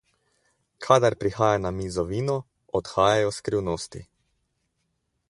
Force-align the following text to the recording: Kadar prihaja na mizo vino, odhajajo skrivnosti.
Kadar 0.85 1.15
prihaja 1.19 1.59
na 1.65 1.71
mizo 1.81 2.05
vino, 2.13 2.39
odhajajo 2.81 3.37
skrivnosti. 3.39 4.03